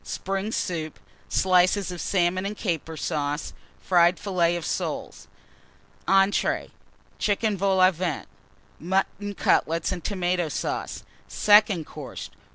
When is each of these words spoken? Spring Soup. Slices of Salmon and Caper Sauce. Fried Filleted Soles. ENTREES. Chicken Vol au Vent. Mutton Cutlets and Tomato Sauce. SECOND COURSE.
Spring 0.03 0.51
Soup. 0.51 0.99
Slices 1.29 1.91
of 1.91 2.01
Salmon 2.01 2.43
and 2.43 2.57
Caper 2.57 2.97
Sauce. 2.97 3.53
Fried 3.79 4.17
Filleted 4.17 4.65
Soles. 4.65 5.27
ENTREES. 6.07 6.69
Chicken 7.19 7.55
Vol 7.55 7.79
au 7.79 7.91
Vent. 7.91 8.27
Mutton 8.79 9.35
Cutlets 9.35 9.91
and 9.91 10.03
Tomato 10.03 10.49
Sauce. 10.49 11.03
SECOND 11.27 11.85
COURSE. 11.85 12.31